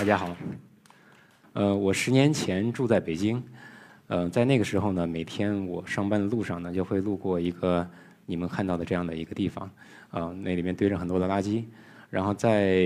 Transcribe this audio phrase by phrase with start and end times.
[0.00, 0.34] 大家好，
[1.52, 3.44] 呃，我十年前住在北京，
[4.06, 7.86] 呃，在那个时候呢，每天我上班的路上呢，就会路过一个
[8.24, 9.70] 你们看到的这样的一个地方，
[10.08, 11.64] 啊，那里面堆着很多的垃圾，
[12.08, 12.82] 然后在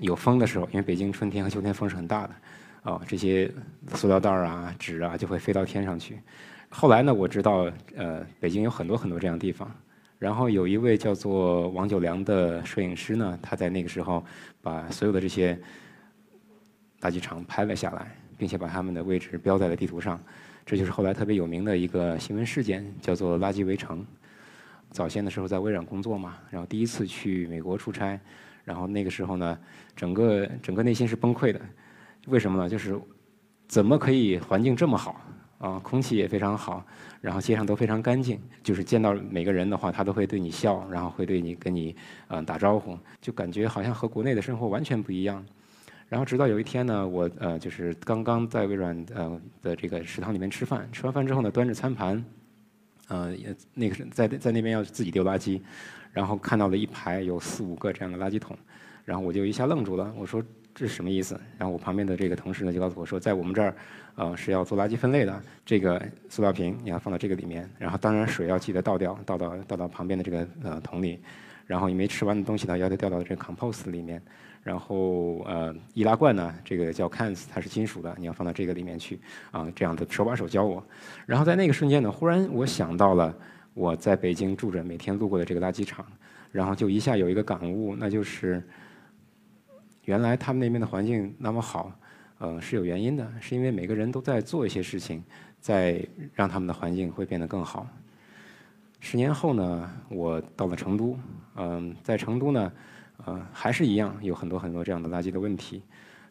[0.00, 2.34] 有风的时候，因为北京春天和秋天风是很大的，
[2.82, 3.50] 啊，这些
[3.94, 6.20] 塑料袋啊、纸啊就会飞到天上去。
[6.68, 7.66] 后来呢，我知道，
[7.96, 9.74] 呃，北京有很多很多这样的地方。
[10.22, 14.24] 然后有一位叫做王九良的摄影师呢，他在那个时候
[14.60, 15.58] 把所有的这些
[17.00, 20.20] 垃圾场拍了下来，并且把他们的位置标在了地图上。
[20.64, 24.06] 这就是后来特别有名的一个新闻事件，叫做“垃圾围城”。
[24.92, 28.16] 早先的时候在微软工作嘛，然后第一次去美国出差，
[28.62, 29.58] 然后那个时候呢，
[29.96, 31.60] 整个整个内心是崩溃的。
[32.28, 32.68] 为什么呢？
[32.68, 32.96] 就是
[33.66, 35.20] 怎么可以环境这么好？
[35.62, 36.84] 啊，空气也非常好，
[37.20, 41.94] 然后街上都非常干净，就是见到每个人的话，他都会对你笑，然后会对你跟你
[42.26, 45.46] 呃打招呼，就感觉好像和国内的生活完全不一样。
[46.08, 52.24] 然后直到有一天呢，我呃就是刚刚在微软呃的这个食堂里面吃饭，吃完饭之后呢，端着餐盘，
[53.06, 53.32] 呃
[53.72, 55.60] 那个在在那边要自己丢垃圾，
[56.12, 58.58] 然后看到了一排有四五个这样的垃圾桶，
[59.04, 60.42] 然后我就一下愣住了，我说。
[60.74, 61.38] 这是什么意思？
[61.58, 63.74] 然后我旁边的这个同事呢就告诉我说，在我们这儿，
[64.14, 65.42] 呃是要做垃圾分类的。
[65.66, 71.20] 这个塑料瓶你要放到这个里面，然后当然水要记得倒掉，倒到倒到旁边的这个呃桶里。
[71.66, 74.20] 然后你没吃完的东西呢，要得掉到这个 compost 里面。
[74.62, 79.70] 然后呃易拉罐呢，这个叫 cans，它是金属的，你要放到这个里面去啊。
[79.76, 80.82] 这样的手把手教我。
[81.26, 83.34] 然后在那个瞬间呢，忽然我想到了
[83.74, 86.04] 我在北京住着，每天路过的这个垃圾场，
[86.50, 88.62] 然后就一下有一个感悟，那就是。
[90.04, 91.92] 原来他们那边的环境那么好，
[92.38, 95.22] 呃，是有原因的，是因为每个人都在做一些事情，
[95.60, 96.04] 在
[96.34, 97.86] 让他们的环境会变得更好。
[98.98, 101.18] 十年后呢，我到了成都，
[101.56, 102.72] 嗯，在成都呢，
[103.24, 105.82] 呃，还是一样有很多很多这样的垃圾的问题。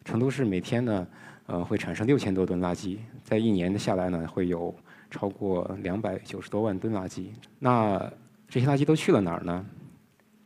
[0.04, 1.08] 成都市每天呢，
[1.46, 4.74] 呃，会产生六千多吨垃圾，在一年的下来呢，会有
[5.10, 7.28] 超过两百九十多万吨垃圾。
[7.60, 8.12] 那
[8.48, 9.66] 这些垃圾都去了哪儿呢？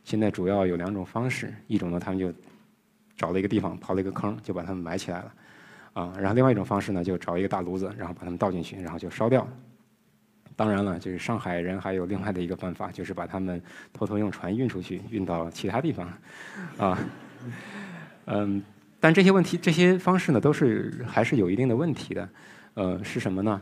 [0.04, 2.32] 现在主要有两种方式，一种呢，他们就
[3.16, 5.32] 找了一个地方，刨了一个坑，就把它们埋起来了，
[5.94, 9.46] 啊，然后另外一种方式呢，就找一个大炉子，然后把它们倒进去，然后就烧掉。
[10.54, 13.60] 当然了，就是上海人还有另外的一个办法，就是把它们
[13.92, 16.10] 偷偷用船运出去，运到其他地方，
[16.78, 16.98] 啊，
[18.24, 18.62] 嗯，
[18.98, 22.28] 但这些问题、这些方式呢，都是还是有一定的问题的，
[22.72, 23.60] 呃，是什么呢？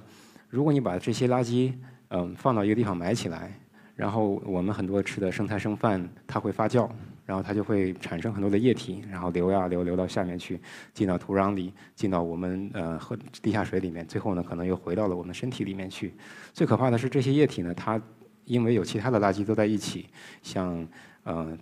[0.48, 1.72] 如果你把这些垃圾，
[2.10, 3.52] 嗯，放到一个地方埋起来，
[3.94, 6.88] 然后我们很多吃的剩菜剩饭，它会发酵。
[7.26, 10.60] 然后它就会产生很多的液体，然后流呀流，流到下面去，
[10.92, 16.12] 进到土壤里，进到我们呃和地下水里面，最后呢可能又回到了我们身体里面去。
[16.52, 17.98] 最可怕的是这些液体呢，它
[18.44, 20.10] 因为有其他的垃圾都在一起，
[20.42, 20.86] 像
[21.22, 21.56] 呃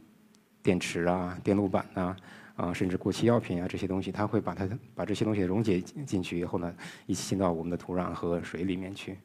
[0.64, 2.16] 电池啊、电路板呐
[2.56, 6.74] 啊，甚至过期药品啊这些东西，它会把它把这些东西溶解进去以后呢，
[7.06, 9.16] 一起进到我们的土壤和水里面去。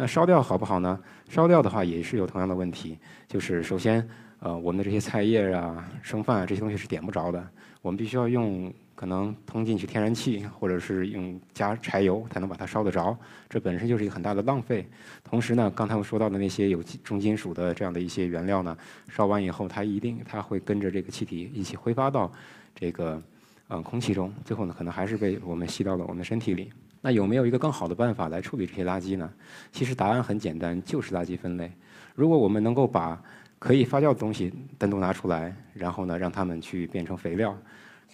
[0.00, 0.96] 那烧掉好不好呢？
[1.28, 4.08] 烧掉的话也是有同样的问题，就是首先。
[4.40, 7.44] 呃，我们的这些菜叶啊、剩饭啊这些东西是点不着的，
[7.82, 13.18] 我们必须要用可能通进去天然气，或者是用加柴油才能把它烧得着。
[13.50, 14.86] 这本身就是一个很大的浪费。
[15.24, 22.32] 同时呢，刚才我说到的那些有重金属的这样的一些原料呢，烧完以后它一定它会跟着这个气体一起挥发到
[22.76, 23.20] 这个
[23.66, 26.70] 呃空气中，最后呢可能还是被我们吸到了我们的身体里。
[27.00, 29.30] 那有没有一个更好的办法来处理这些垃圾呢？
[29.70, 31.70] 其实答案很简单，就是垃圾分类。
[32.14, 33.22] 如果我们能够把
[33.58, 37.56] 可以发酵的东西单独拿出来，然后呢，让它们去变成肥料，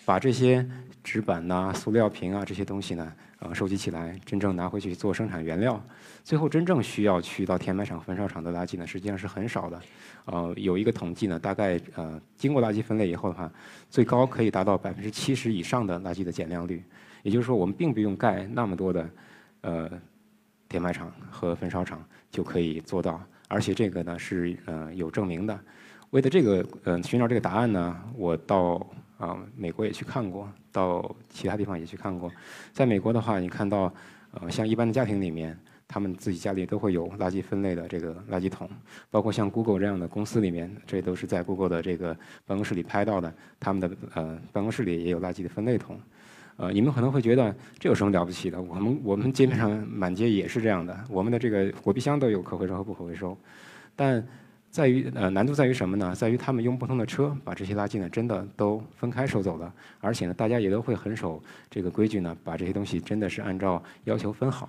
[0.05, 0.67] 把这些
[1.03, 5.83] 纸板呐、塑料瓶啊这些东西呢，呃，收集起来，真正拿回去做生产原料。
[6.23, 9.81] 最后真正需要去到填埋场、焚烧厂的垃圾呢，实际上是很少的。
[10.27, 13.51] 呃，有一个统计呢，大概呃，经过垃圾分类以后的话，
[13.91, 16.83] 最高可以达到百分之七十以上的垃圾的减量率。
[17.25, 19.11] 也就是说，我们并不用盖那么多的
[19.63, 19.91] 呃
[20.69, 23.19] 填埋场和焚烧厂就可以做到。
[23.49, 25.59] 而且这个呢是呃有证明的。
[26.11, 28.87] 为了这个呃寻找这个答案呢，我到
[29.17, 32.31] 啊美国也去看过，到其他地方也去看过。
[32.73, 33.93] 在美国的话，你看到
[34.33, 38.69] 呃像一般的家庭里面，他们自己家里都会有垃圾分类的这个垃圾桶，
[39.11, 45.99] 包括像 Google 这样的公司里面，这都是在 Google 的这个办公室里拍到的，他们的呃办公室里也有垃圾的分类桶。
[46.57, 48.61] 呃，你们可能会觉得这有什么了不起的？
[48.63, 53.37] 我们我们街面上满街也是这样的，我们的这个火皮箱都有可回收和不可回收。
[53.97, 54.25] 但
[54.71, 56.15] 在于呃难度在于什么呢？
[56.15, 64.69] 在于他们用不同的车把这些垃圾呢真的都分开收走了，而且呢大家也都会很守这个规矩呢，把这些东西真的是按照要求分好。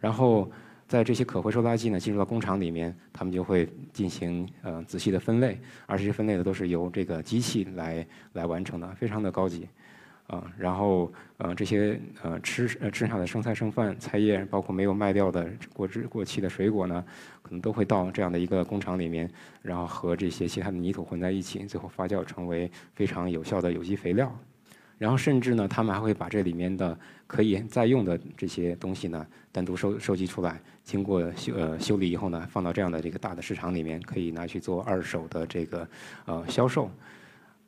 [0.00, 0.50] 然后
[0.86, 9.68] 在这些可回收垃圾呢进入到工厂里面，他们就会进行呃仔细的分类，而这些分类呢都是由这个机器来来完成的，非常的高级。
[10.28, 17.02] 啊，然后呃这些呃吃呃吃下的剩菜剩饭、菜叶，包括没有卖掉的过之过期的水果呢，
[17.40, 19.28] 可能都会到这样的一个工厂里面，
[19.62, 24.30] 然后和这些其他的泥土混在一起，最后发酵成为非常有效的有机肥料。
[24.98, 35.88] 然后甚至呢，他们还会把这里面的可以再用的这些东西呢，单独收收集出来，经过修呃修理以后呢，放到这样的这个大的市场里面，可以拿去做二手的这个
[36.26, 36.90] 呃销售。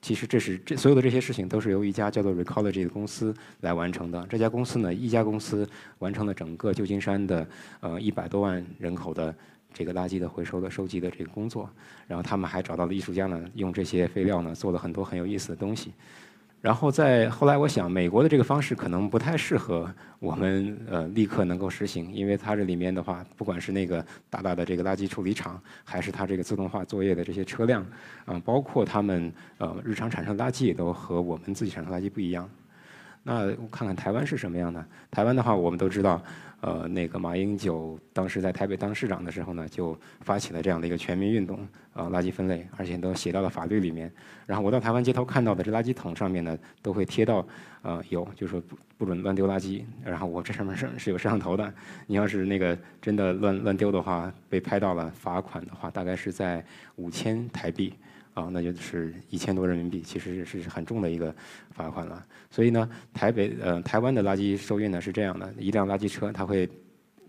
[0.02, 4.26] 其实这是这所有的这些事情都是由一家叫做 Recology 的公司来完成的。
[4.28, 5.68] 这家公司呢，一家公司
[5.98, 7.46] 完成了整个旧金山的
[7.80, 9.34] 呃一百多万人口的
[9.74, 11.68] 这个垃圾的回收的收集的这个工作。
[12.08, 15.92] 然后他们还找到了艺术家呢，用这些废料呢做了很多很有意思的东西。
[16.60, 27.82] 然后在后来，我想美国的这个方式可能不太适合我们呃立刻能够实行，因为它这里面的话，不管是那个大大的这个垃圾处理厂，还是它这个自动化作业的这些车辆，
[28.26, 32.46] 啊，包括他们呃日常产生垃圾也都和我们自己产生垃圾不一样。
[33.22, 34.84] 那看看台湾是什么样的？
[35.10, 36.22] 台湾的话，我们都知道。
[36.62, 41.58] 呃，那个马英九当时在台北当市长的时候呢，就发起了这样的一个全民运动，
[41.94, 44.12] 呃，垃圾分类，而且都写到了法律里面。
[44.44, 47.46] 然后我到台湾街头看到的这垃圾桶上面呢，都会贴到，
[47.80, 49.82] 呃，有，就是说不不准乱丢垃圾。
[50.04, 51.72] 然后我这上面是是有摄像头的，
[52.06, 56.62] 你要是那个真的乱乱丢的话，被拍到了，罚款的话大概是在
[56.96, 57.94] 五千台币。
[58.34, 61.34] 啊，那就是一千多人民币，其实是很重的一个
[61.72, 62.24] 罚款了。
[62.50, 66.68] 所以呢，台北呃台湾的垃圾收运呢是这样的：一辆垃圾车，它会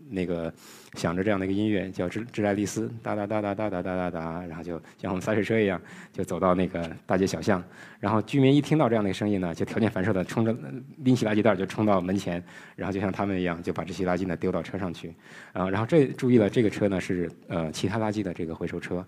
[0.09, 0.53] 那个
[0.95, 5.81] 响着这样的一个音乐，叫《致致爱丽丝》，哒哒哒哒哒哒哒哒哒，然后就像我们洒水车一样，
[6.11, 7.63] 就走到那个大街小巷。
[7.99, 10.55] 然后居民一听到这样的声音呢，就条件反射的冲着
[10.97, 12.43] 拎起垃圾袋就冲到门前，
[12.75, 15.13] 然后就像他们一样，就把这些垃圾呢丢到车上去。
[15.53, 19.05] 啊，然后这注意了，这个车呢是呃其他垃圾的这个回收车。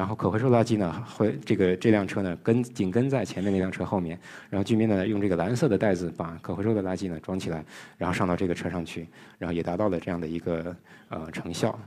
[0.00, 4.18] 然后可回收垃圾呢，会这个这辆车呢跟紧跟在前面那辆车后面，
[4.48, 7.62] 然后居民呢用这个蓝色的袋子把可回收的垃圾呢装起来，
[7.98, 9.06] 然后上到这个车上去，
[9.36, 10.74] 然后也达到了这样的一个
[11.10, 11.78] 呃成效。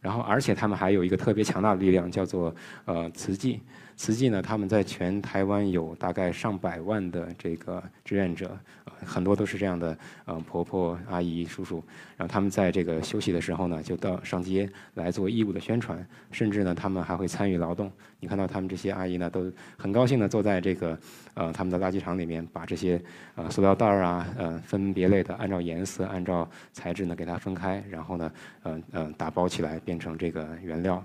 [0.00, 2.54] 然后而且他们还有一个特别强大的力量，叫做
[2.84, 3.60] 呃慈济。
[3.96, 8.56] 慈济呢，他们在全台湾有大概上百万的这个志愿者，
[9.04, 11.82] 很多都是这样的，呃，婆婆、阿姨、叔叔，
[12.16, 17.90] 然后他们在这个休息的时候呢，就到上街来做义务的宣传，甚至呢，他们还会参与劳动。
[18.18, 20.98] 你看到他们这些阿姨呢，都很高兴的坐在这个，
[21.34, 23.00] 呃，他们的垃圾场里面，把这些
[23.36, 28.32] 呃塑料袋儿啊，呃，分别类的按照颜色、按照材质呢给它分开，然后呢，
[28.64, 31.02] 嗯嗯，打包起来变成这个原料。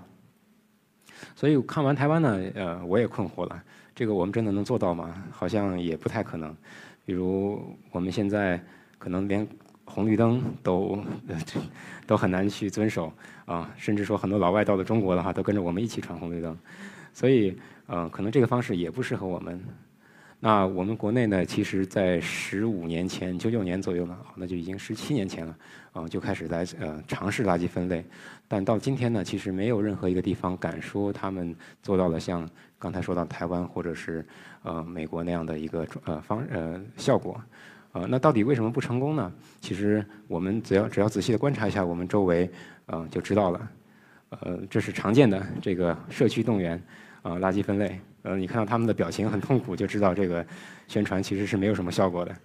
[1.34, 3.62] 所以看完台湾呢，呃，我也困惑了。
[3.94, 5.22] 这个我们真的能做到吗？
[5.30, 6.54] 好像也不太可能。
[7.04, 8.62] 比如我们现在
[8.98, 9.46] 可能连
[9.84, 10.98] 红绿灯都
[12.06, 13.12] 都很难去遵守
[13.44, 16.56] 啊，甚至说很多老外到了中国的话，都跟着我们一起闯红绿灯。
[17.12, 17.56] 所以，
[17.86, 19.60] 呃，可能这个方式也不适合我们。
[20.42, 25.54] 那我们国内呢，其实在十五年前，九九年左右呢，那就已经十七年前了，
[25.92, 28.02] 啊，就开始在呃尝试垃圾分类。
[28.48, 32.48] 但到今天呢，其实没有任何一个地方敢说他们做到了像
[32.78, 34.26] 刚才说到台湾或者是
[34.62, 37.38] 呃美国那样的一个呃方呃效果。
[37.92, 39.30] 呃，那到底为什么不成功呢？
[39.60, 42.48] 其实我们只要只要仔细的观察一下我们周围，
[42.86, 43.70] 嗯，就知道了。
[44.30, 46.80] 呃，这是常见的这个社区动员
[47.22, 47.98] 啊垃圾分类。
[48.22, 50.44] 呃，你看到他们的表情很痛苦，就知道这个
[50.86, 52.36] 宣传其实是没有什么效果的。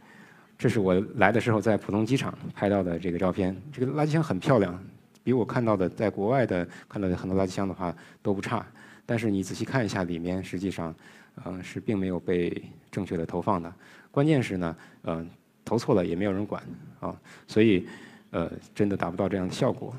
[0.57, 4.81] 这是我来的时候在浦东机场拍到的这个照片，这个垃圾箱很漂亮，
[5.21, 8.65] 比我看到的在国外的看到的很多垃圾箱的话都不差。
[9.05, 10.95] 但是你仔细看一下里面，实际上，
[11.43, 13.71] 嗯，是并没有被正确的投放的。
[14.11, 15.29] 关键是呢，嗯，
[15.65, 16.63] 投错了也没有人管
[17.01, 17.13] 啊，
[17.47, 17.85] 所以，
[18.31, 19.93] 呃，真的达不到这样的效果。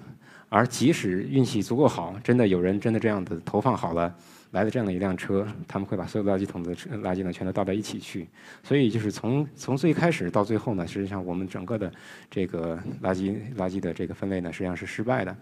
[0.48, 4.12] 而即使运气足够好，真的有人真的这样的投放好了。
[4.56, 8.26] 来了这样的一辆车，他们会把所有垃圾桶的垃圾呢全都倒在一起去，
[8.62, 11.92] 所以就是从从最开始到最后呢，实际上我们整个的
[12.30, 15.36] 这个垃圾垃圾的这个分类呢实际上是失败的。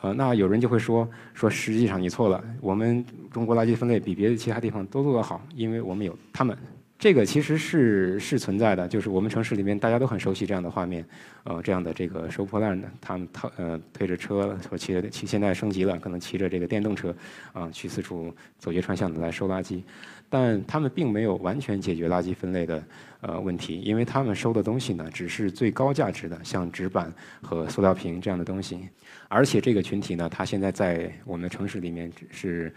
[0.00, 6.58] 呃，那有人就会说说实际上你错了，我们中国垃圾分类比别的其他地方都做得好，因为我们有他们。
[6.96, 11.04] 这个其实是是存在的，就是我们城市里面大家都很熟悉这样的画面，
[11.42, 17.14] 呃，这样的这个收破烂的，他们推呃推着车或骑着骑，现在升级了，可能骑着这个电动车，
[17.52, 19.82] 啊，去四处走街串巷的来收垃圾，
[20.30, 22.82] 但他们并没有完全解决垃圾分类的
[23.20, 28.88] 呃问题，因为他们收的东西呢，只是最高价值的，像纸板和塑料瓶这样的东西，
[29.28, 32.72] 而且这个群体呢，它现在在我们的城市里面是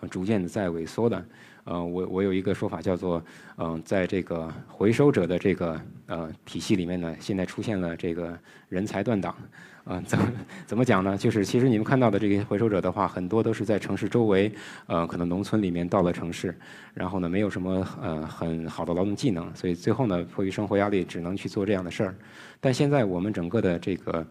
[0.00, 1.24] 呃逐渐的在萎缩的。
[1.64, 3.22] 呃，我我有一个说法叫做，
[3.56, 8.38] 嗯，在这个回收者的这个呃体系里面呢，现在出现了这个
[8.68, 9.34] 人才断档。
[9.82, 10.32] 啊，怎么
[10.66, 11.16] 怎么讲呢？
[11.16, 14.52] 就是其实你们看到的这些回收者的话，很多都是在城市周围，
[14.86, 16.54] 呃，可能农村里面到了城市，
[16.92, 22.14] 然后呢，没有什么呃很好的劳动技能，所以最后呢，迫于生活压力，只能去做这样的事儿。
[22.60, 24.24] 但现在我们整个的这个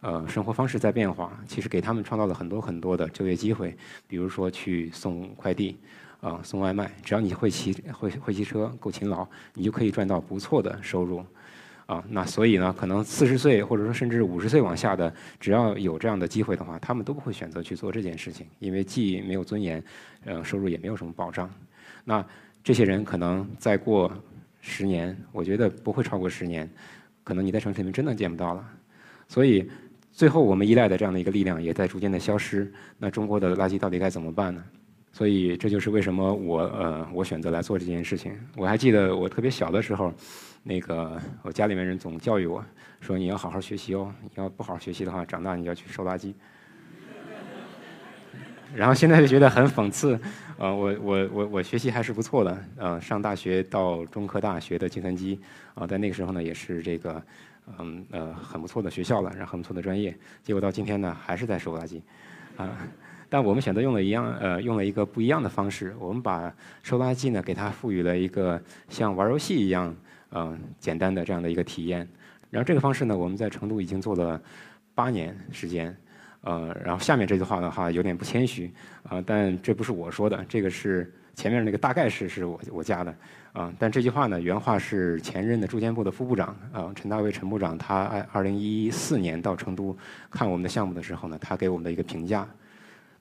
[0.00, 3.74] 呃生活方式在变化，其实给他们创造了很多很多的就业机会，
[4.08, 5.78] 比如说去送快递，
[6.26, 11.24] 啊，送外卖，只要你会骑会会骑车，够勤劳，你就可以赚到不错的收入。
[11.86, 19.80] 啊，那所以呢，可能四十岁或者说甚至五十岁往下的，只要有这样的机会的话，他们都不会选择去做这件事情，因为既没有尊严，
[20.24, 21.48] 呃，收入也没有什么保障。
[22.02, 22.26] 那
[22.64, 24.10] 这些人可能再过
[24.60, 26.68] 十年，我觉得不会超过十年，
[27.22, 28.68] 可能你在城市里面真的见不到了。
[29.28, 29.70] 所以
[30.10, 32.72] 最后我们依赖的这样的一个力量也在逐渐的消失。
[32.98, 34.64] 那中国的垃圾到底该怎么办呢？
[35.16, 38.38] 所以这就是为什么我呃我选择来做这件事情。
[38.54, 40.12] 我还记得我特别小的时候。
[40.68, 42.60] 那个，我家里面人总教育我
[43.00, 46.34] 说：“你要好好学习哦，你要不好好学习的话，长大你要去收垃圾。
[48.74, 50.18] ”然后现在就觉得很讽刺，
[50.58, 55.38] 呃，我我我我学习还是不错的，呃，上大学到中科大学的计算机，
[55.76, 57.22] 啊，在那个时候呢也是这个，
[57.78, 62.00] 嗯呃很不错的学校了，然后很不错的专业，结果到今天呢还是在收垃圾，
[62.56, 62.76] 啊，
[63.28, 66.52] 但我们选择用了一样，呃，用了一个不一样的方式，我们把
[66.82, 69.94] 收垃圾呢给它赋予了一个像玩游戏一样。
[70.32, 72.06] 嗯，简单的这样的一个体验，
[72.50, 74.38] 然后这个方式呢，我们在成都已经做了
[74.92, 75.96] 八年时间，
[76.42, 78.70] 呃，然后下面这句话的话有点不谦虚
[79.08, 83.14] 啊，但这不是我说的，这个是前面那个大概是是我我加的
[83.52, 89.96] 啊，但这句话呢，原话是前任的住建部的副部长啊，陈大卫陈部长，他二二零一四年到成都
[90.28, 92.46] 看我们的项目的时候呢，他给我们的一个评价。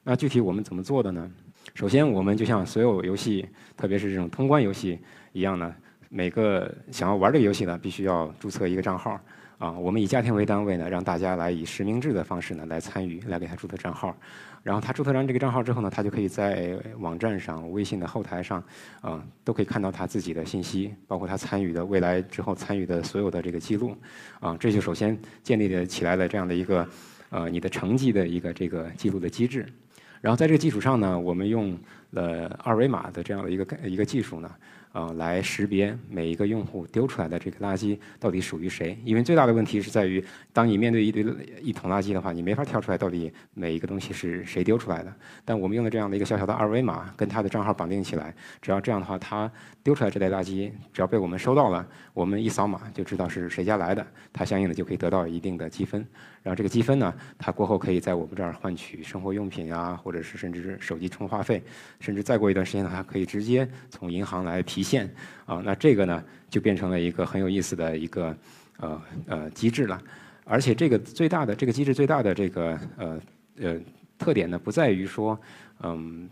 [0.07, 1.29] 那具体我们怎么做的呢？
[1.73, 3.43] 首先，我们就像所有游戏，
[3.75, 4.99] 特别是这种通关游戏
[5.33, 5.73] 一样呢。
[6.09, 9.19] 每个想要玩这个游戏的，必须要注册一个账号
[9.57, 9.71] 啊。
[9.71, 14.15] 我们以家庭为单位呢，让大家来以实名制的方式呢来参与，来给他注册账号。
[14.61, 18.63] 然后他注册完这个账号之后呢，他就可以在网站上、微信的后台上，
[19.01, 23.97] 啊，都可以看到他自己的信息，包括他参与的未来之后参与的所有的这个记录。
[24.39, 26.87] 啊，这就首先建立了起来了这样的一个，
[27.31, 29.65] 呃，你的成绩的一个这个记录的机制。
[30.25, 31.77] 然后在这个基础上呢，我们用
[32.13, 34.49] 了二维码的这样的一个一个技术呢。
[34.91, 38.97] 啊，来识别每一个用户丢出来的这个垃圾到底属于谁？
[39.03, 41.21] 因为最大的问题是在于，当你面对一堆
[41.61, 45.13] 一桶垃圾的话，你没法挑出来到底每一个东西是谁丢出来的。
[45.43, 49.51] 但我们用了这样的一个小小的二维码，跟他的账号绑定起来，只要这样的话，他
[49.83, 56.07] 丢出来这袋垃圾，只要被我们收到了，我们一扫码就知道是谁家来的，他相应的就可以得到一定的积分。
[56.45, 61.59] 然后这个积分呢，它过后可以在我们这儿换取生活用品啊，或者是甚至是手机充话费，
[61.99, 64.83] 甚至再过一段时间呢，他可以直接从银行来提。
[64.83, 65.11] 现
[65.47, 68.37] 啊，那这个呢就变成了一个很有意思的一个
[68.77, 69.99] 呃呃机制了，
[70.43, 73.19] 而且这个最大的这个机制最大的这个呃
[73.59, 73.79] 呃
[74.19, 75.39] 特点呢，不在于说
[75.81, 76.29] 嗯。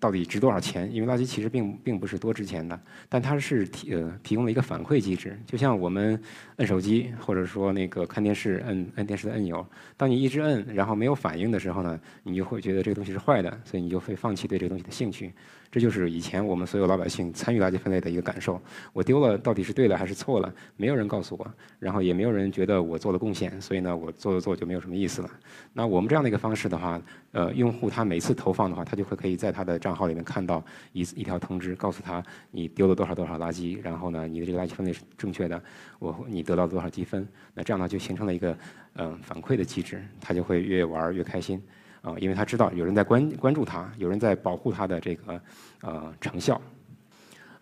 [0.00, 0.92] 到底值多少钱？
[0.92, 6.20] 因为垃圾其实并并不是多值钱的，但它是提呃提供了一个反馈机制，就像我们
[6.56, 9.64] 摁手机或者说那个看电视摁摁电视的按钮，
[9.96, 15.30] 当你一直摁然后没有反应的时候呢，你就会觉得这个东西是坏的，所以你就会放弃对这个东西的兴趣。
[15.70, 18.60] 这就是以前我们所有老百姓参与垃圾分类的一个感受。
[18.92, 20.52] 我丢了到底是对了还是错了？
[20.76, 25.30] 没有人告诉我，然后也没有人觉得我做了贡献，所以呢，我做做做就没有什么意思了。
[25.72, 27.00] 那我们这样的一个方式的话，
[27.30, 35.62] 呃，用户他每次投放的话，他就会可以在他的账号里面看到一一条通知，告诉他你丢了多少多少垃圾，然后呢，你的这个垃圾分类是正确的，
[36.00, 37.26] 我你得到多少积分。
[37.54, 38.58] 那这样呢，就形成了一个
[38.94, 41.62] 嗯反馈的机制，他就会越玩越开心。
[42.02, 45.40] 啊，因为他知道有人在关关注他，有人在保护他的这个
[45.82, 46.60] 呃成效。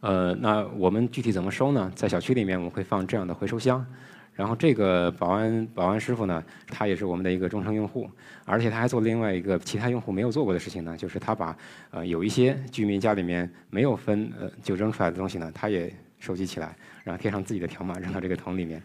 [0.01, 1.91] 呃，那我们具体怎么收呢？
[1.95, 3.85] 在小区里面我们会放这样的回收箱，
[4.33, 8.09] 然后这个保安保安师傅呢，他也是我们的一个忠诚用户，
[8.45, 11.57] 而且他还做另外一个其他用户没有做过的事情呢，就是他把
[11.91, 18.81] 呃有一些居民家里面没有分呃就扔出来的东西呢，他也收集起来，然后贴上自己的条码扔到这个桶里面。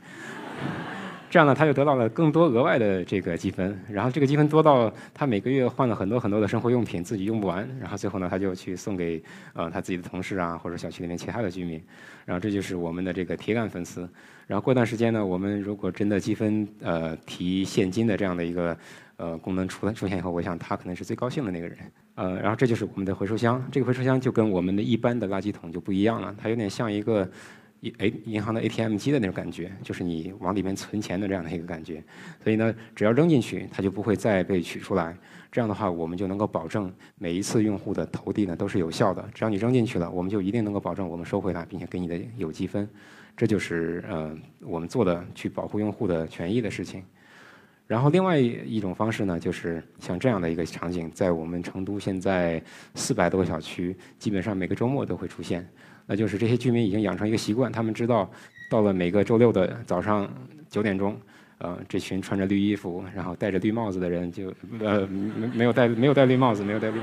[1.33, 9.19] 这样呢，他就得到了更多额外的这个积分，然后这个积分多到他每个月换了很多很多的生活用品，自己用不完，然后最后呢，他就去送给
[9.53, 11.81] 呃他自己的同事啊，或者小区里面其他的居民，
[12.23, 14.07] 然后这就是我们的这个铁杆粉丝。
[14.45, 18.77] 然后过段时间呢，我们如果真的积分呃提现金的这样的一个
[19.17, 21.75] 呃功能出来出现以后，我想他可能是最高兴的那个人。
[22.13, 27.27] 呃，然后这就是我们的回收箱，这个回收箱就跟我们的一般的垃圾桶就不一样了，它有点像一个。
[27.97, 32.03] A 银行的 ATM 机的那种感觉，就是你往里面存钱的这样的一个感觉。
[32.43, 35.15] 所以呢，只要扔进去，它就不会再被取出来。
[35.51, 39.23] 这样的话，我们就能够保证每一次用户的投递呢都是有效的。
[39.33, 42.87] 只要你扔进去了，我们就一定能够保证我们收回来，并且给你的有积分。
[43.37, 47.03] 这就是呃我们做的去保护用户的权益的事情。
[47.85, 52.63] 然后另外一种方式呢，就是像这样的一个场景，在我们成都现在
[52.95, 55.67] 四百多个小区，基本上每个周末都会出现。
[56.05, 58.29] 那就是这些居民已经养成一个习惯，他们知道
[58.69, 60.29] 到了每个周六的早上
[60.69, 61.17] 九点钟，
[61.57, 66.99] 呃，这群穿着绿衣服，然后戴着绿帽子的人就呃没没有戴没有戴绿帽子，没有戴绿。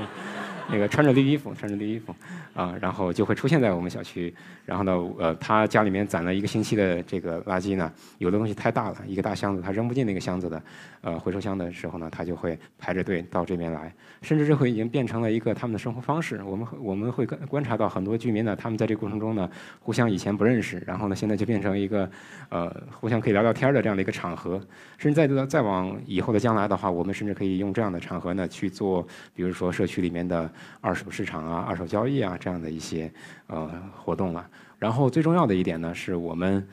[0.69, 2.15] 那个穿着绿衣服，穿着绿衣服，
[2.53, 4.33] 啊，然后就会出现在我们小区。
[4.63, 10.61] 然后呢，呃，他家里面攒了一个星期的这个垃圾呢，有的东西太大了，一个大箱子，他扔不进那个箱子的，
[11.01, 13.93] 呃，回收箱的时候呢，他就会排着队到这边来。
[14.21, 16.41] 甚至这会已经变成了一个他们的生活方式。
[16.43, 22.09] 我们我们会观察到很多居民呢，他们在这个过程中呢，互相以前不认识，然后呢，现在就变成一个，
[22.49, 24.61] 呃，互相可以聊聊天的这样的一个场合。
[24.97, 30.49] 甚至再再往以后的将来的话，我们甚至可以用这样的场合呢去做，比如说社区里面的。
[30.83, 33.11] 二手市场啊，二手交易啊，这样的一些
[33.47, 34.49] 呃活动了。
[34.79, 36.67] 然后最重要的一点呢，是我们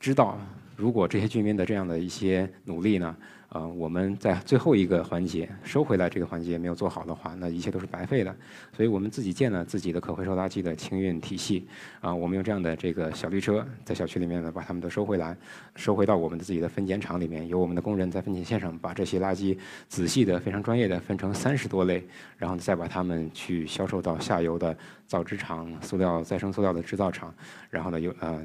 [0.00, 0.38] 知道，
[0.76, 3.16] 如果这些居民的这样的一些努力呢。
[3.54, 8.34] 呃，我们在最后一个环节收回来这个环节没有做好的话，那一切都是白费的。
[8.74, 11.68] 所以我们自己建了自己的可回收垃圾的清运体系。
[12.00, 15.36] 啊，我们用这样的这个小绿车在小区里面呢，把它们都收回来，
[15.76, 19.54] 收回到我们的自己的分拣厂里面，由我们的工人在分拣线上把这些垃圾
[19.86, 22.02] 仔细的、非常专业的分成三十多类，
[22.38, 24.74] 然后再把它们去销售到下游的
[25.06, 27.34] 造纸厂、塑料再生塑料的制造厂，
[27.68, 28.40] 然后呢，有呃。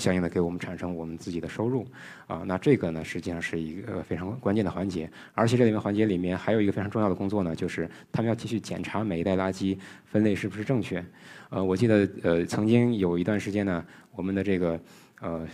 [0.00, 1.86] 相应的给我们产生我们自己的收入，
[2.26, 11.04] 啊，那这个呢实际上是一个非常关键的环节，而且这里面环节里面还有一个非常重要的工作呢，就是他们要继续检查每一袋垃圾分类是不是正确。
[11.50, 14.80] 呃，我记得呃曾经有一段时间呢，我们的这个
[15.20, 15.46] 呃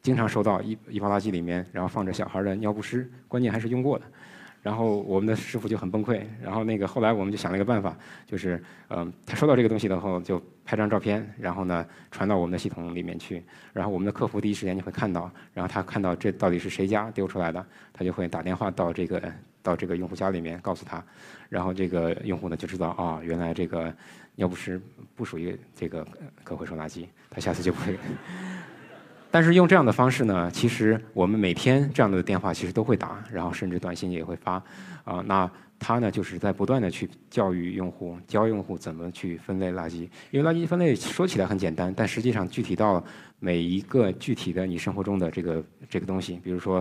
[0.00, 4.04] 经常收到一一包垃圾里面，然后放着小孩的尿不湿，关键还是用过的。
[4.64, 7.94] 然后我们的师傅就很崩溃，然后那个后来我们就想了一个办法，
[8.26, 19.22] 就是嗯，他收到这个东西的后就拍张照片，然后呢传到我们的系统里面去，然后我们的客服第一时间就会看到，然后他看到这到底是谁家丢出来的，他就会打电话到这个
[19.62, 21.04] 到这个用户家里面告诉他，
[21.50, 23.94] 然后这个用户呢就知道啊，原来这个
[24.34, 24.80] 尿不湿
[25.14, 26.06] 不属于这个
[26.42, 27.98] 可回收垃圾，他下次就不会。
[29.34, 34.62] 但是用这样的方式呢，其实我们每天这样的电话其实都会打，然后甚至短信也会发，
[35.02, 40.08] 啊，那他呢就是在不断的去教育用户，教用户怎么去分类垃圾。
[40.30, 43.04] 因为垃圾分类说起来很简单，但实际上具体到
[43.40, 46.80] 每一个具体的你生活中的这个这个东西，比如说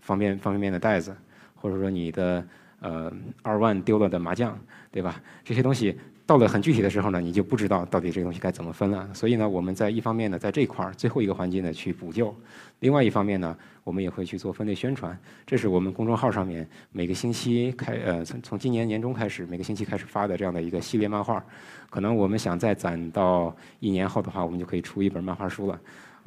[0.00, 1.16] 方便方便面的袋子，
[1.54, 2.44] 或者说你的
[2.80, 4.58] 呃二万丢了的麻将，
[4.90, 5.22] 对吧？
[5.44, 5.96] 这些东西。
[6.26, 9.06] 到了很具体的时候呢，你就不知道到底这个东西该怎么分了。
[9.12, 12.34] 所以呢，我们在一方面呢，在这块儿最后一个环节呢去补救；
[12.80, 15.18] 另外一方面呢，我们也会去做分类宣传。
[15.46, 21.44] 这是我们公众号上面每个星期开呃从从今年年中开始每个星期开始发的这样的一个系列漫画。
[21.90, 25.78] 可能我们想再攒到一年后的话，我们就可以出一本漫画书了。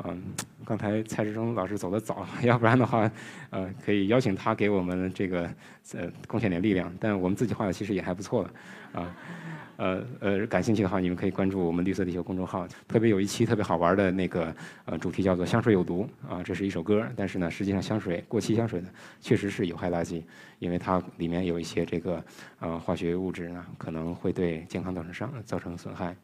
[0.04, 0.22] 嗯，
[0.64, 3.12] 刚才蔡志忠老师走得早， 要不然的话，
[3.50, 5.50] 呃，可以邀请他给我们这个
[5.94, 6.94] 呃贡献点力量。
[7.00, 8.52] 但我们自己画的其实也还不错了，
[8.94, 9.16] 啊。
[9.78, 12.68] 呃呃，感兴趣的话，你们可以关注我们绿色地球公众号。
[12.88, 14.52] 特别有一期特别好玩的那个
[14.86, 18.90] 呃主题叫做“香水有毒”啊，这是一首歌，但是呢，实际上香水过期香水呢
[19.22, 20.24] 确实是有害垃圾，
[20.58, 22.24] 因为它里面有一些这个
[22.60, 26.16] 呃化学物质呢，可能会对健康造成伤造成损害。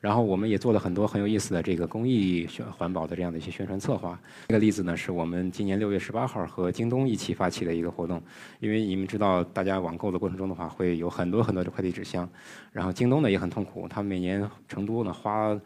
[0.00, 4.18] 然后我们也做了很多很有意思的这个公益宣环保的这样的一些宣传策划。
[4.48, 8.20] 一个例子呢，是我们今年六月十八号和京东一起发起的一个活动。
[8.58, 12.28] 因为你们知道，大家网购的过程中的话，会有很多很多的快递纸纸箱。
[12.72, 15.58] 然后京东呢也很痛苦，他每年成都呢花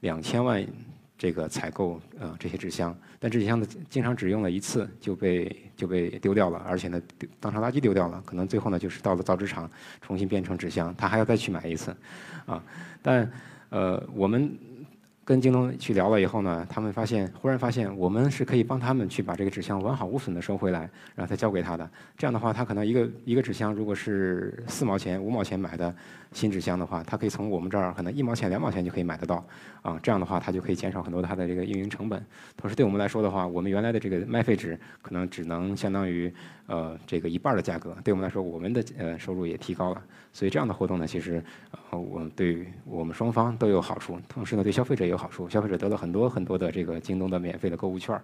[0.00, 0.66] 两千万
[1.18, 7.00] 这个采购呃这些纸箱，但这些箱呢经常只用了一次就被就被丢掉了，而且呢
[7.38, 8.22] 当成垃圾丢掉了。
[8.24, 11.94] 可能最后呢就是到了造纸厂重新变成纸箱，他还要再去买一次，
[12.46, 12.62] 啊，
[13.02, 13.30] 但。
[13.72, 14.54] 呃，我们
[15.24, 20.80] 跟京东去聊了以后呢，他们发现，忽然发现，我们是可以帮他们去把这个纸箱完好无损的收回来，
[21.14, 21.88] 然后再交给他的。
[22.18, 25.94] 这样的话，他可能一个一个纸箱如果是四毛钱、五毛钱买的。
[26.34, 29.44] 新纸箱的话，他可以从我们这儿可能一毛钱、两毛钱就可以买得到，
[29.82, 32.24] 啊，这样的话他就可以减少很多他的这个运营成本。
[32.56, 36.32] 同时，对我们来说的话，我们原来的这个卖废纸可能只能相当于
[36.68, 40.02] 呃这个一半的价格，对我们来说，我们的呃收入也提高了。
[40.32, 41.44] 所以这样的活动呢，其实
[41.90, 48.18] 呃我对于我们双方都有好处，同时呢对消费者也有好处，消费者得了很多很多的这个京东的免费的购物券。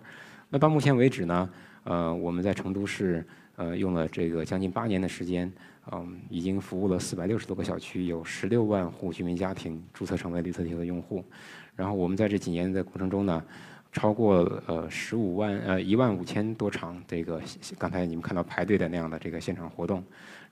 [0.49, 1.49] 那到目前为止呢？
[1.85, 3.25] 呃，我们在成都市
[3.57, 5.53] 呃用了这个将近八年的时间，
[5.93, 11.23] 嗯，已经服务了四百六十多个小区，有十六万户居民家庭注册成为绿色地球的用户。
[11.77, 13.43] 然后我们在这几年的过程中呢，
[13.99, 17.43] 超过呃十五万呃一万五千多场这个
[17.77, 20.05] 刚才你们看到排队的那样的这个现场活动。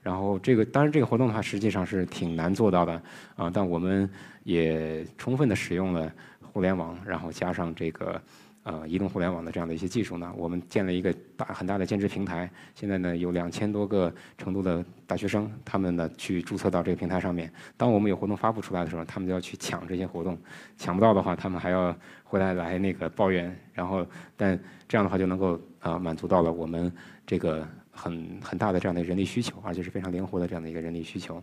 [0.03, 3.01] 然后这个当然这个活动的话实际上是挺难做到的
[3.37, 4.09] 啊，但我们
[4.43, 8.21] 也充分的使用了互联网，然后加上这个。
[8.67, 12.51] 呃，移动互联网的这样的一些技术呢，我们建了一个大很大的兼职平台。
[12.75, 17.49] 现在呢，有两千多个成都的大学生，他们呢去注册到这个平台上面。
[17.77, 20.37] 当我们有活动发布出来的时候，他们就要去抢这些活动，
[20.75, 23.57] 抢不到的话，他们还要回来来那个抱怨。
[23.73, 26.91] 然后，但这样的话就能够啊满足到了我们
[27.25, 31.41] 这个很很大的这样的人力需求，而且是非常灵活的这样的一个人力需求。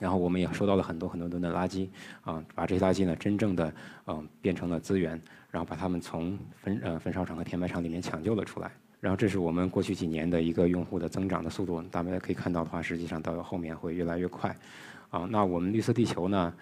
[0.00, 1.88] 然后我们也收到了很多很多吨的垃圾，
[2.22, 3.72] 啊，把这些垃圾呢真正的
[4.06, 5.12] 嗯变成了资源，
[5.50, 8.72] 然后把它们从焚呃焚烧厂和填埋场里面抢救了出来。
[8.98, 14.54] 然后这是我们过去几年的一个用户的增长的速度，大家可以看到的话，实际上到后面会越来越快。
[15.10, 16.52] 啊，那我们绿色地球呢，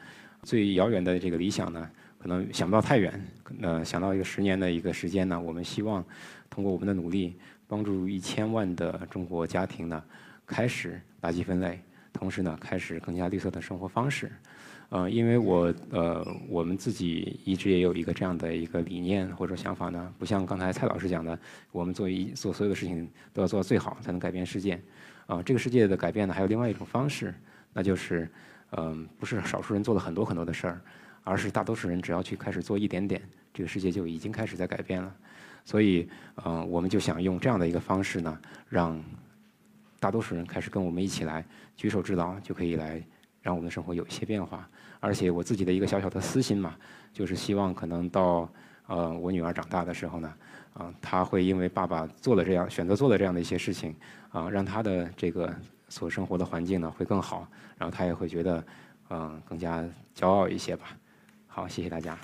[0.42, 3.20] 最遥远的这个理想呢，可能想不到太远，
[3.60, 6.04] 呃，想到一个十年的一个时间呢，我们希望
[6.48, 7.34] 通过我们的努力，
[7.66, 10.02] 帮助一千万的中国家庭呢，
[10.46, 11.80] 开始垃圾分类。
[12.12, 14.30] 同时呢，开始更加绿色的生活方式，
[14.88, 21.38] 呃，因为我呃，我们自己一直也有一个这样的一个理念或者想法呢，不像刚才蔡老师讲的，
[21.70, 24.80] 我们做一做所有的事情都要做到最好，才能改变世界。
[25.26, 27.34] 啊，这个世界的改变呢，还有另外一种方式，
[27.72, 28.26] 那就是，
[28.70, 30.80] 嗯，不是少数人做了很多很多的事儿，
[31.22, 33.20] 而是大多数人只要去开始做一点点，
[33.52, 35.14] 这个世界就已经开始在改变了。
[35.66, 36.08] 所以，
[36.46, 38.98] 嗯，我们就想用这样的一个方式呢，让。
[40.00, 41.44] 大多数人开始跟我们一起来
[41.76, 43.02] 举手之劳，就可以来
[43.42, 44.68] 让我们的生活有一些变化。
[45.00, 46.74] 而且我自己的一个小小的私心嘛，
[47.12, 48.48] 就是希望可能到
[48.86, 50.34] 呃我女儿长大的时候呢，
[50.74, 53.94] 啊，她会因为爸爸做了这样选择做了这样的一些事情，
[54.30, 55.54] 啊，让她的这个
[55.88, 58.64] 所生活的环境呢会更好，然后她也会觉得
[59.10, 59.84] 嗯更加
[60.14, 60.86] 骄傲一些吧。
[61.46, 62.18] 好，谢谢大家。